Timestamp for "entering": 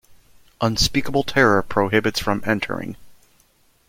2.43-2.95